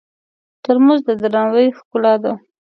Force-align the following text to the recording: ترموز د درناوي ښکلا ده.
ترموز 0.63 0.99
د 1.07 1.09
درناوي 1.21 1.67
ښکلا 1.77 2.13
ده. 2.23 2.33